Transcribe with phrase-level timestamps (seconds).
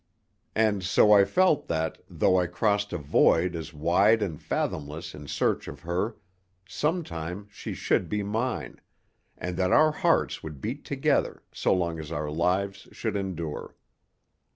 [0.55, 5.27] And, so I felt that, though I crossed a void as wide and fathomless in
[5.27, 6.15] search of her,
[6.67, 8.81] some time she should be mine
[9.37, 13.75] and that our hearts would beat together so long as our lives should endure.